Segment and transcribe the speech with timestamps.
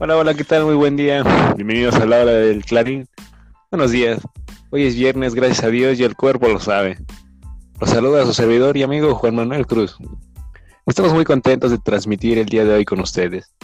[0.00, 0.64] Hola, hola, ¿qué tal?
[0.64, 1.22] Muy buen día.
[1.54, 3.06] Bienvenidos a la hora del Clarín.
[3.70, 4.20] Buenos días.
[4.70, 6.98] Hoy es viernes, gracias a Dios, y el cuerpo lo sabe.
[7.80, 9.96] Los saluda su servidor y amigo Juan Manuel Cruz.
[10.84, 13.54] Estamos muy contentos de transmitir el día de hoy con ustedes.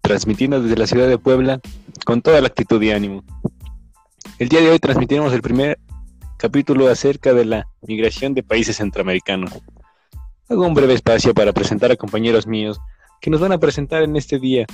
[0.00, 1.60] Transmitiendo desde la ciudad de Puebla
[2.06, 3.22] con toda la actitud y ánimo.
[4.38, 5.78] El día de hoy transmitiremos el primer
[6.38, 9.50] capítulo acerca de la migración de países centroamericanos.
[10.48, 12.80] Hago un breve espacio para presentar a compañeros míos
[13.20, 14.66] que nos van a presentar en este día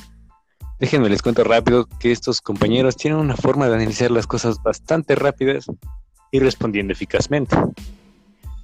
[0.83, 5.15] Déjenme les cuento rápido que estos compañeros tienen una forma de analizar las cosas bastante
[5.15, 5.67] rápidas
[6.33, 7.57] y respondiendo eficazmente.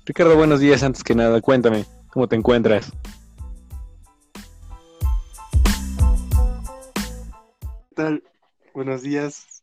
[0.05, 0.83] Ricardo, buenos días.
[0.83, 2.91] Antes que nada, cuéntame, ¿cómo te encuentras?
[7.61, 8.25] ¿Qué tal?
[8.75, 9.63] Buenos días.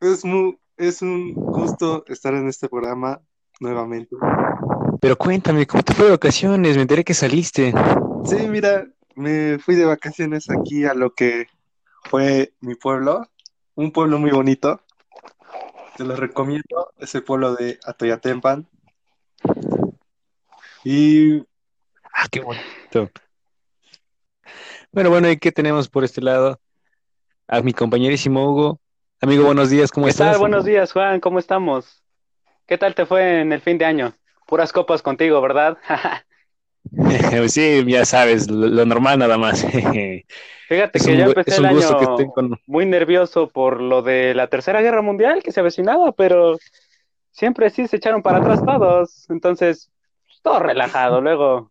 [0.00, 3.20] Es, muy, es un gusto estar en este programa
[3.60, 4.16] nuevamente.
[4.98, 6.74] Pero cuéntame, ¿cómo te fue de vacaciones?
[6.76, 7.74] Me enteré que saliste.
[8.24, 11.48] Sí, mira, me fui de vacaciones aquí a lo que
[12.06, 13.28] fue mi pueblo,
[13.74, 14.80] un pueblo muy bonito.
[15.96, 18.66] Te lo recomiendo, es el pueblo de Atoyatempan.
[20.84, 21.38] Y.
[22.12, 23.10] Ah, qué bonito.
[24.92, 26.60] Bueno, bueno, ¿y qué tenemos por este lado?
[27.48, 28.80] A mi compañerísimo Hugo.
[29.20, 30.32] Amigo, buenos días, ¿cómo ¿Qué estás?
[30.32, 30.40] Tal?
[30.40, 32.02] Buenos días, Juan, ¿cómo estamos?
[32.66, 34.12] ¿Qué tal te fue en el fin de año?
[34.46, 35.78] Puras copas contigo, ¿verdad?
[37.48, 39.64] sí, ya sabes, lo, lo normal nada más.
[40.68, 43.80] Fíjate Es que un ya gu- empecé el año que estén con- muy nervioso por
[43.80, 46.58] lo de la Tercera Guerra Mundial que se avecinaba, pero
[47.30, 49.30] siempre sí se echaron para atrás todos.
[49.30, 49.90] Entonces,
[50.42, 51.20] todo relajado.
[51.22, 51.70] Luego,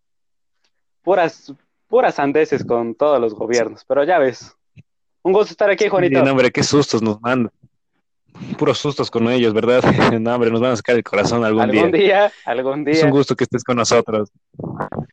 [1.01, 1.53] puras,
[1.87, 3.83] puras sandeces con todos los gobiernos.
[3.85, 4.55] Pero ya ves.
[5.23, 6.19] Un gusto estar aquí, Juanito.
[6.19, 7.51] Bien, hombre, qué sustos nos mandan.
[8.57, 9.81] Puros sustos con ellos, ¿verdad?
[10.21, 12.01] No, hombre, nos van a sacar el corazón algún, Algún día.
[12.01, 13.05] día, algún Es día.
[13.05, 14.29] un gusto que estés con nosotros.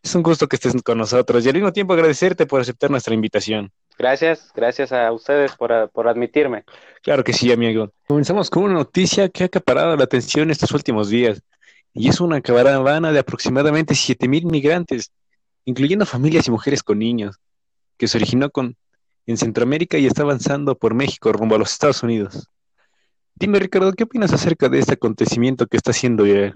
[0.02, 3.14] Es un gusto que estés con nosotros y al mismo tiempo agradecerte por aceptar nuestra
[3.14, 3.70] invitación.
[3.98, 6.64] Gracias, gracias a ustedes por, por admitirme.
[7.02, 7.92] Claro que sí, amigo.
[8.08, 11.42] Comenzamos con una noticia que ha acaparado la atención estos últimos días
[11.94, 15.12] y es una caravana de aproximadamente 7.000 migrantes,
[15.64, 17.36] incluyendo familias y mujeres con niños,
[17.98, 18.76] que se originó con,
[19.26, 22.48] en Centroamérica y está avanzando por México rumbo a los Estados Unidos.
[23.34, 26.54] Dime, Ricardo, ¿qué opinas acerca de este acontecimiento que está haciendo viral?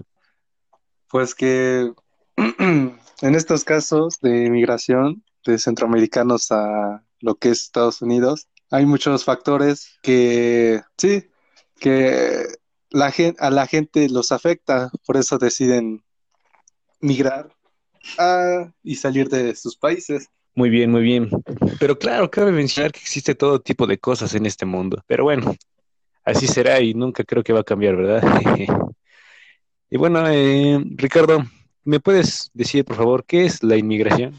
[1.09, 1.91] Pues que
[2.37, 9.23] en estos casos de migración de centroamericanos a lo que es Estados Unidos, hay muchos
[9.23, 11.25] factores que sí,
[11.79, 12.45] que
[12.89, 16.03] la gen- a la gente los afecta, por eso deciden
[16.99, 17.49] migrar
[18.17, 20.29] a- y salir de sus países.
[20.55, 21.29] Muy bien, muy bien.
[21.79, 25.03] Pero claro, cabe mencionar que existe todo tipo de cosas en este mundo.
[25.05, 25.55] Pero bueno,
[26.27, 28.21] así será y nunca creo que va a cambiar, ¿verdad?
[29.89, 31.45] Y bueno, eh, Ricardo,
[31.85, 34.33] ¿me puedes decir, por favor, qué es la inmigración?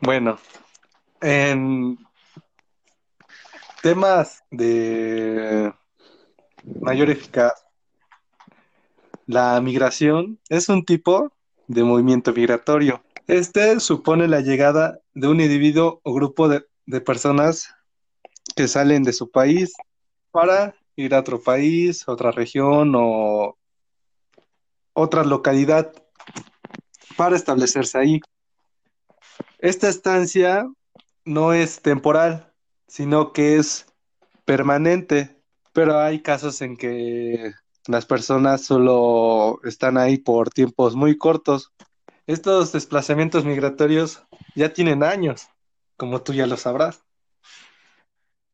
[0.00, 0.36] Bueno,
[1.20, 1.96] en
[3.82, 5.72] temas de
[6.80, 7.54] mayor eficacia,
[9.26, 11.30] la migración es un tipo
[11.68, 13.04] de movimiento migratorio.
[13.28, 17.72] Este supone la llegada de un individuo o grupo de, de personas
[18.56, 19.72] que salen de su país
[20.32, 23.56] para ir a otro país, otra región o
[24.94, 25.92] otra localidad
[27.16, 28.20] para establecerse ahí.
[29.58, 30.68] Esta estancia
[31.24, 32.52] no es temporal,
[32.88, 33.86] sino que es
[34.44, 35.40] permanente,
[35.72, 37.52] pero hay casos en que
[37.86, 41.72] las personas solo están ahí por tiempos muy cortos.
[42.26, 44.22] Estos desplazamientos migratorios
[44.54, 45.48] ya tienen años,
[45.96, 47.04] como tú ya lo sabrás.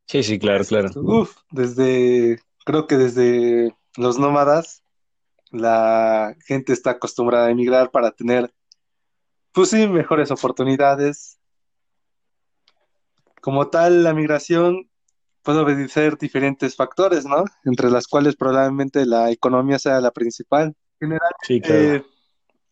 [0.09, 0.89] Sí, sí, claro, claro.
[0.95, 4.81] Uf, desde, creo que desde los nómadas,
[5.51, 8.51] la gente está acostumbrada a emigrar para tener,
[9.51, 11.37] pues sí, mejores oportunidades.
[13.39, 14.89] Como tal, la migración
[15.43, 17.43] puede obedecer diferentes factores, ¿no?
[17.63, 20.75] Entre las cuales probablemente la economía sea la principal.
[21.01, 21.81] En general, Sí, claro.
[21.81, 22.05] eh,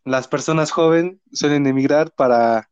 [0.06, 2.68] las personas jóvenes suelen emigrar para,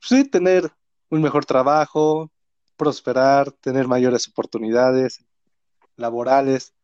[0.00, 0.72] pues sí, tener
[1.08, 2.32] un mejor trabajo,
[2.78, 5.22] prosperar, tener mayores oportunidades
[5.96, 6.74] laborales,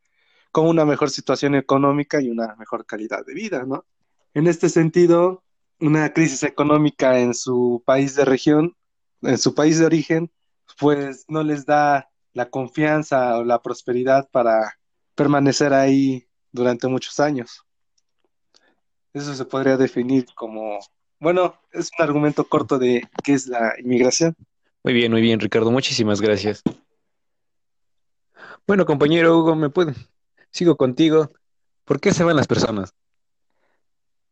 [0.53, 3.87] con una mejor situación económica y una mejor calidad de vida, ¿no?
[4.35, 5.43] En este sentido,
[5.81, 8.77] una crisis económica en su país de región,
[9.23, 10.31] en su país de origen,
[10.79, 14.79] pues no les da la confianza o la prosperidad para
[15.15, 17.65] permanecer ahí durante muchos años.
[19.13, 20.79] Eso se podría definir como,
[21.21, 24.37] bueno, es un argumento corto de qué es la inmigración.
[24.85, 25.71] Muy bien, muy bien, Ricardo.
[25.71, 26.63] Muchísimas gracias.
[28.67, 29.95] Bueno, compañero Hugo, ¿me puede?
[30.51, 31.33] Sigo contigo.
[31.87, 32.95] ¿Por qué se van las personas?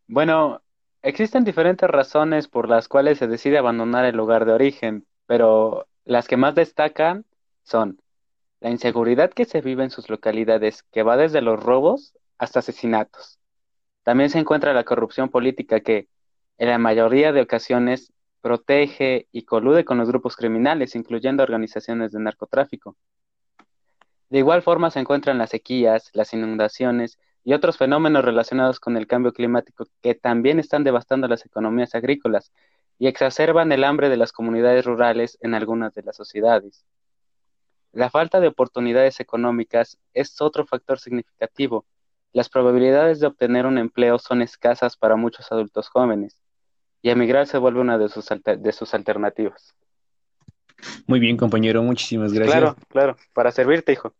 [0.07, 0.61] Bueno,
[1.01, 6.29] existen diferentes razones por las cuales se decide abandonar el lugar de origen, pero las
[6.29, 7.25] que más destacan
[7.63, 7.99] son
[8.61, 13.39] la inseguridad que se vive en sus localidades, que va desde los robos hasta asesinatos.
[14.03, 16.09] También se encuentra la corrupción política que,
[16.59, 22.21] en la mayoría de ocasiones, protege y colude con los grupos criminales, incluyendo organizaciones de
[22.21, 22.97] narcotráfico.
[24.29, 29.07] De igual forma se encuentran las sequías, las inundaciones y otros fenómenos relacionados con el
[29.07, 32.53] cambio climático que también están devastando las economías agrícolas
[32.99, 36.85] y exacerban el hambre de las comunidades rurales en algunas de las sociedades.
[37.93, 41.85] La falta de oportunidades económicas es otro factor significativo.
[42.33, 46.43] Las probabilidades de obtener un empleo son escasas para muchos adultos jóvenes
[47.03, 49.75] y emigrar se vuelve una de sus, de sus alternativas.
[51.07, 52.59] Muy bien, compañero, muchísimas gracias.
[52.59, 54.15] Claro, claro, para servirte, hijo.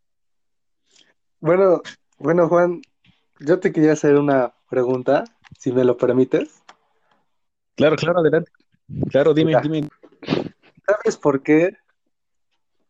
[1.41, 1.81] Bueno,
[2.19, 2.83] bueno, Juan,
[3.41, 5.25] yo te quería hacer una pregunta,
[5.59, 6.63] si me lo permites.
[7.77, 8.51] Claro, claro, adelante.
[9.11, 9.89] Claro, dime, dime.
[10.87, 11.77] ¿Sabes por qué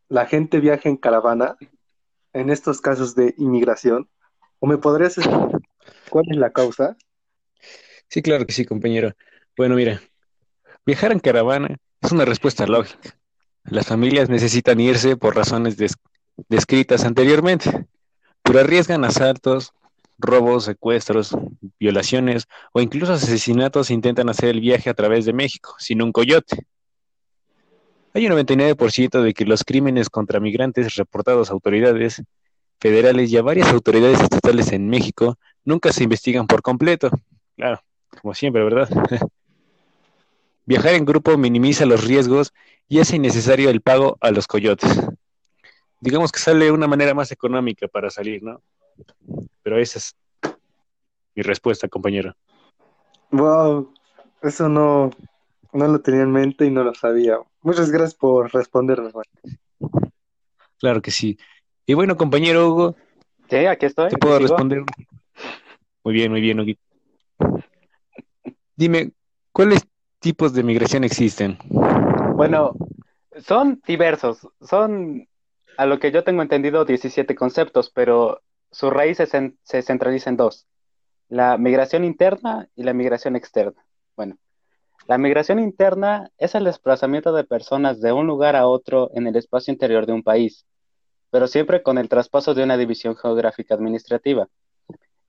[0.08, 1.56] la gente viaja en caravana
[2.32, 4.08] en estos casos de inmigración?
[4.58, 5.60] ¿O me podrías explicar
[6.10, 6.96] cuál es la causa?
[8.08, 9.14] Sí, claro que sí, compañero.
[9.56, 10.00] Bueno, mira,
[10.86, 13.18] viajar en caravana es una respuesta lógica.
[13.64, 15.76] Las familias necesitan irse por razones
[16.48, 17.86] descritas anteriormente,
[18.42, 19.72] pero arriesgan asaltos,
[20.18, 21.36] robos, secuestros,
[21.78, 26.66] violaciones o incluso asesinatos intentan hacer el viaje a través de México, sin un coyote.
[28.14, 32.22] Hay un 99% de que los crímenes contra migrantes reportados a autoridades
[32.80, 37.10] federales y a varias autoridades estatales en México nunca se investigan por completo.
[37.56, 37.80] Claro,
[38.20, 38.88] como siempre, ¿verdad?
[40.64, 42.52] Viajar en grupo minimiza los riesgos
[42.88, 44.90] y hace innecesario el pago a los coyotes.
[46.00, 48.60] Digamos que sale una manera más económica para salir, ¿no?
[49.62, 50.16] Pero esa es
[51.34, 52.34] mi respuesta, compañero.
[53.30, 53.92] Wow,
[54.42, 55.10] eso no,
[55.72, 57.38] no lo tenía en mente y no lo sabía.
[57.62, 59.10] Muchas gracias por responderme,
[60.78, 61.38] Claro que sí.
[61.86, 62.96] Y bueno, compañero Hugo.
[63.48, 64.10] Sí, aquí estoy.
[64.10, 64.84] ¿Te puedo responder?
[66.04, 66.72] Muy bien, muy bien, Hugo.
[68.76, 69.12] Dime,
[69.52, 69.86] ¿cuáles
[70.22, 71.58] tipos de migración existen?
[72.34, 72.74] Bueno,
[73.44, 74.48] son diversos.
[74.62, 75.28] Son,
[75.76, 78.40] a lo que yo tengo entendido, 17 conceptos, pero
[78.70, 80.66] su raíz se, se centraliza en dos,
[81.28, 83.84] la migración interna y la migración externa.
[84.16, 84.38] Bueno,
[85.08, 89.36] la migración interna es el desplazamiento de personas de un lugar a otro en el
[89.36, 90.64] espacio interior de un país,
[91.30, 94.48] pero siempre con el traspaso de una división geográfica administrativa,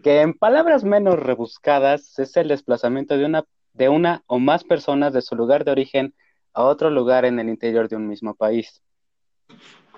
[0.03, 5.13] que en palabras menos rebuscadas es el desplazamiento de una, de una o más personas
[5.13, 6.13] de su lugar de origen
[6.53, 8.81] a otro lugar en el interior de un mismo país.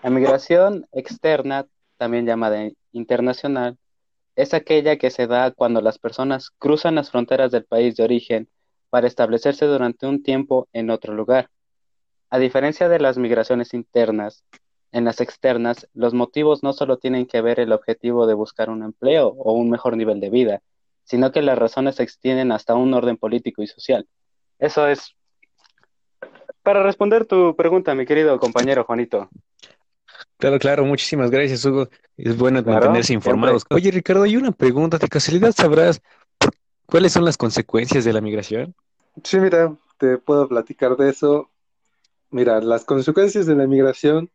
[0.03, 1.65] La migración externa,
[1.97, 3.77] también llamada internacional
[4.35, 8.49] es aquella que se da cuando las personas cruzan las fronteras del país de origen
[8.89, 11.49] para establecerse durante un tiempo en otro lugar.
[12.29, 14.43] A diferencia de las migraciones internas,
[14.91, 18.83] en las externas, los motivos no solo tienen que ver el objetivo de buscar un
[18.83, 20.61] empleo o un mejor nivel de vida,
[21.05, 24.07] sino que las razones se extienden hasta un orden político y social.
[24.59, 25.15] Eso es
[26.63, 29.29] para responder tu pregunta, mi querido compañero Juanito.
[30.37, 31.89] Claro, claro, muchísimas gracias, Hugo.
[32.17, 33.63] Es bueno mantenerse informados.
[33.69, 34.97] Oye, Ricardo, hay una pregunta.
[34.97, 36.01] ¿De casualidad sabrás
[36.85, 38.73] cuáles son las consecuencias de la migración?
[39.23, 41.51] Sí, mira, te puedo platicar de eso.
[42.31, 44.31] Mira, las consecuencias de la migración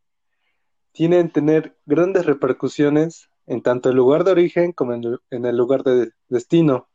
[0.93, 5.83] tienen tener grandes repercusiones en tanto el lugar de origen como en el, el lugar
[5.83, 6.89] de destino.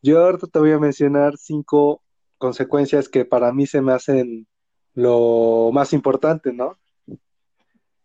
[0.00, 2.02] Yo ahorita te voy a mencionar cinco
[2.38, 4.48] consecuencias que para mí se me hacen
[4.94, 6.78] lo más importante, ¿no?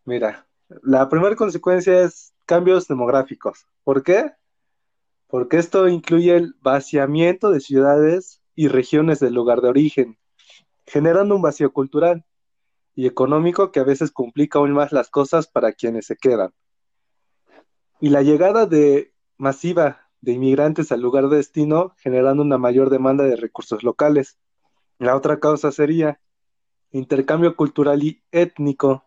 [0.04, 0.46] Mira,
[0.82, 3.66] la primera consecuencia es cambios demográficos.
[3.84, 4.32] ¿Por qué?
[5.26, 10.18] Porque esto incluye el vaciamiento de ciudades y regiones del lugar de origen,
[10.86, 12.22] generando un vacío cultural
[12.94, 16.52] y económico que a veces complica aún más las cosas para quienes se quedan.
[18.00, 23.24] Y la llegada de masiva de inmigrantes al lugar de destino generando una mayor demanda
[23.24, 24.38] de recursos locales.
[24.98, 26.20] La otra causa sería
[26.90, 29.06] intercambio cultural y étnico,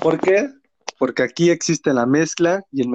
[0.00, 0.50] ¿Por qué?
[0.98, 2.88] Porque aquí existe la mezcla y el,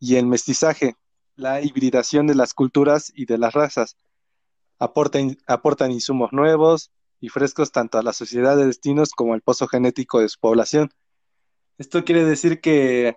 [0.00, 0.96] y el mestizaje,
[1.36, 3.96] la hibridación de las culturas y de las razas.
[4.78, 6.90] Aportan, aportan insumos nuevos
[7.20, 10.90] y frescos tanto a la sociedad de destinos como al pozo genético de su población.
[11.78, 13.16] Esto quiere decir que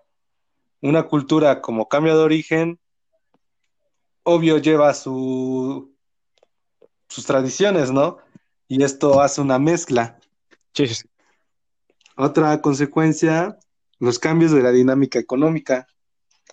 [0.81, 2.79] una cultura como cambio de origen,
[4.23, 5.95] obvio lleva su,
[7.07, 8.17] sus tradiciones, ¿no?
[8.67, 10.19] Y esto hace una mezcla.
[10.73, 10.85] Sí,
[12.15, 13.57] otra consecuencia,
[13.99, 15.87] los cambios de la dinámica económica.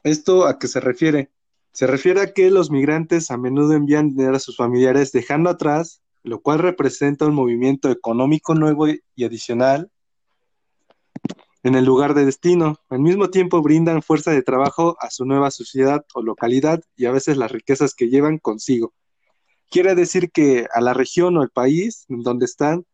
[0.02, 1.30] ¿Esto a qué se refiere?
[1.72, 6.02] Se refiere a que los migrantes a menudo envían dinero a sus familiares dejando atrás
[6.24, 9.90] lo cual representa un movimiento económico nuevo y adicional
[11.64, 12.76] en el lugar de destino.
[12.90, 17.10] Al mismo tiempo brindan fuerza de trabajo a su nueva sociedad o localidad y a
[17.10, 18.92] veces las riquezas que llevan consigo.
[19.70, 22.84] Quiere decir que a la región o el país donde están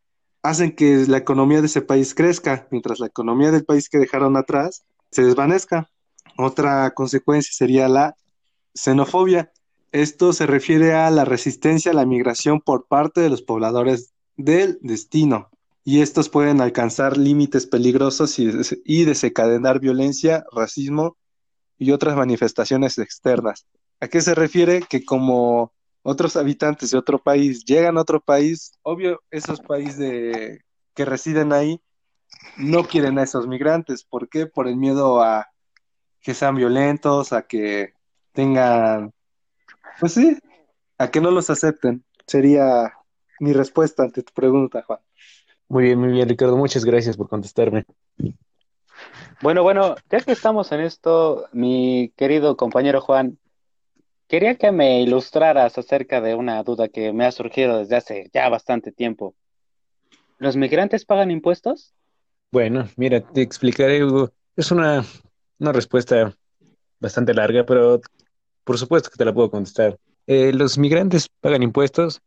[0.43, 4.37] hacen que la economía de ese país crezca, mientras la economía del país que dejaron
[4.37, 5.91] atrás se desvanezca.
[6.39, 8.15] Otra consecuencia sería la
[8.73, 9.53] xenofobia.
[9.91, 14.79] Esto se refiere a la resistencia a la migración por parte de los pobladores del
[14.81, 15.50] destino
[15.91, 21.17] y estos pueden alcanzar límites peligrosos y, desencadenar violencia, racismo
[21.79, 23.67] y otras manifestaciones externas.
[23.99, 24.83] ¿A qué se refiere?
[24.89, 30.61] Que como otros habitantes de otro país llegan a otro país, obvio, esos países
[30.95, 31.81] que residen ahí
[32.57, 34.05] no quieren a esos migrantes.
[34.05, 34.47] ¿Por qué?
[34.47, 35.49] Por el miedo a
[36.21, 37.95] que sean violentos, a que
[38.31, 39.13] tengan,
[39.99, 40.39] pues sí,
[40.99, 42.05] a que no los acepten.
[42.29, 42.93] Sería
[43.41, 45.01] mi respuesta ante tu pregunta, Juan.
[45.71, 46.57] Muy bien, muy bien, Ricardo.
[46.57, 47.85] Muchas gracias por contestarme.
[49.41, 53.39] Bueno, bueno, ya que estamos en esto, mi querido compañero Juan,
[54.27, 58.49] quería que me ilustraras acerca de una duda que me ha surgido desde hace ya
[58.49, 59.37] bastante tiempo.
[60.39, 61.95] ¿Los migrantes pagan impuestos?
[62.51, 64.33] Bueno, mira, te explicaré, Hugo.
[64.57, 65.05] Es una,
[65.61, 66.37] una respuesta
[66.99, 68.01] bastante larga, pero
[68.65, 69.97] por supuesto que te la puedo contestar.
[70.27, 72.21] Eh, los migrantes pagan impuestos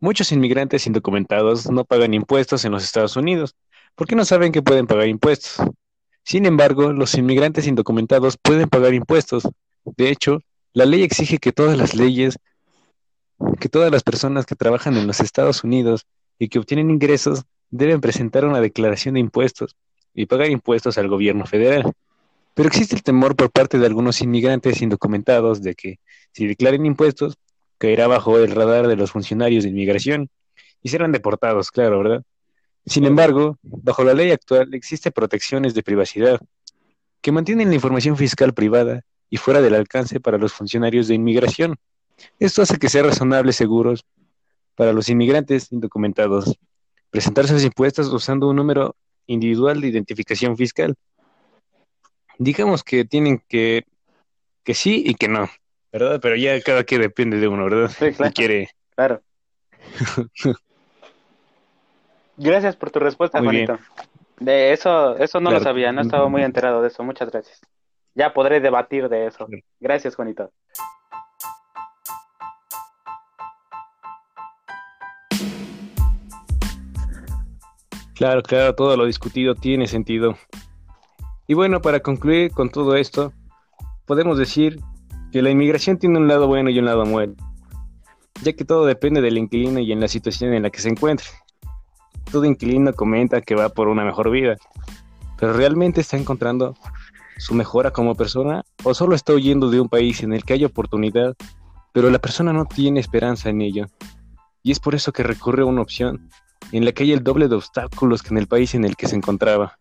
[0.00, 3.54] Muchos inmigrantes indocumentados no pagan impuestos en los Estados Unidos
[3.94, 5.66] porque no saben que pueden pagar impuestos.
[6.22, 9.48] Sin embargo, los inmigrantes indocumentados pueden pagar impuestos.
[9.84, 10.40] De hecho,
[10.72, 12.38] la ley exige que todas las leyes,
[13.60, 16.06] que todas las personas que trabajan en los Estados Unidos
[16.38, 19.76] y que obtienen ingresos deben presentar una declaración de impuestos
[20.14, 21.92] y pagar impuestos al gobierno federal.
[22.54, 26.00] Pero existe el temor por parte de algunos inmigrantes indocumentados de que
[26.32, 27.36] si declaren impuestos,
[27.78, 30.28] caerá bajo el radar de los funcionarios de inmigración
[30.82, 32.22] y serán deportados, claro, ¿verdad?
[32.84, 36.40] Sin embargo, bajo la ley actual existen protecciones de privacidad
[37.20, 41.76] que mantienen la información fiscal privada y fuera del alcance para los funcionarios de inmigración.
[42.38, 44.04] Esto hace que sea razonable seguros
[44.76, 46.56] para los inmigrantes indocumentados
[47.10, 48.94] presentar sus impuestos usando un número
[49.26, 50.94] individual de identificación fiscal.
[52.38, 53.84] Digamos que tienen que
[54.62, 55.48] que sí y que no.
[55.98, 56.20] ¿Verdad?
[56.20, 57.88] Pero ya cada que depende de uno, ¿verdad?
[57.88, 58.32] Sí, claro.
[58.34, 58.68] quiere.
[58.94, 59.22] Claro.
[62.36, 63.78] gracias por tu respuesta, Juanito.
[64.38, 67.02] De eso, eso no lo sabía, no estaba muy enterado de eso.
[67.02, 67.62] Muchas gracias.
[68.14, 69.48] Ya podré debatir de eso.
[69.80, 70.50] Gracias, Juanito.
[78.14, 80.36] Claro, claro, todo lo discutido tiene sentido.
[81.46, 83.32] Y bueno, para concluir con todo esto,
[84.06, 84.78] podemos decir
[85.32, 87.34] que la inmigración tiene un lado bueno y un lado malo,
[88.42, 91.26] ya que todo depende del inquilino y en la situación en la que se encuentre.
[92.30, 94.56] Todo inquilino comenta que va por una mejor vida,
[95.38, 96.74] pero ¿realmente está encontrando
[97.38, 100.64] su mejora como persona o solo está huyendo de un país en el que hay
[100.64, 101.36] oportunidad,
[101.92, 103.86] pero la persona no tiene esperanza en ello?
[104.62, 106.28] Y es por eso que recurre a una opción
[106.72, 109.06] en la que hay el doble de obstáculos que en el país en el que
[109.06, 109.78] se encontraba.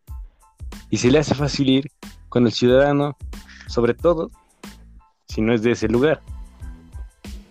[0.89, 1.91] Y se le hace fácil ir
[2.29, 3.17] cuando el ciudadano,
[3.67, 4.29] sobre todo,
[5.27, 6.21] si no es de ese lugar.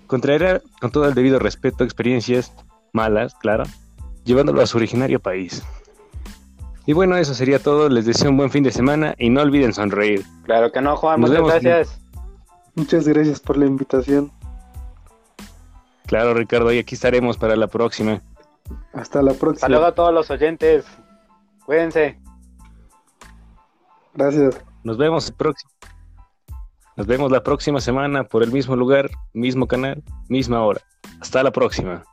[0.07, 2.53] Contraerá con todo el debido respeto experiencias
[2.93, 3.65] malas, claro,
[4.25, 5.63] llevándolo a su originario país.
[6.87, 7.89] Y bueno, eso sería todo.
[7.89, 10.25] Les deseo un buen fin de semana y no olviden sonreír.
[10.45, 11.21] Claro que no, Juan.
[11.21, 12.01] muchas gracias.
[12.75, 14.31] Muchas gracias por la invitación.
[16.07, 18.21] Claro, Ricardo, y aquí estaremos para la próxima.
[18.93, 19.61] Hasta la próxima.
[19.61, 20.85] Saludos a todos los oyentes.
[21.65, 22.19] Cuídense.
[24.15, 24.61] Gracias.
[24.83, 25.71] Nos vemos próximo.
[26.97, 30.81] Nos vemos la próxima semana por el mismo lugar, mismo canal, misma hora.
[31.21, 32.05] Hasta la próxima.